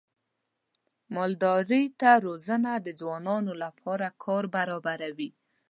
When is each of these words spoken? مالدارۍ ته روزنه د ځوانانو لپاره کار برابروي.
مالدارۍ 1.15 1.83
ته 1.99 2.11
روزنه 2.25 2.71
د 2.85 2.87
ځوانانو 2.99 3.53
لپاره 3.63 4.07
کار 4.23 4.43
برابروي. 4.55 5.29